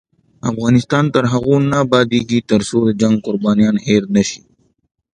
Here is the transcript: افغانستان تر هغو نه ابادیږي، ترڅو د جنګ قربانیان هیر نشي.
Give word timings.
افغانستان 0.51 1.05
تر 1.13 1.23
هغو 1.33 1.55
نه 1.71 1.77
ابادیږي، 1.85 2.39
ترڅو 2.51 2.77
د 2.87 2.91
جنګ 3.01 3.15
قربانیان 3.25 3.75
هیر 3.85 4.03
نشي. 4.15 4.41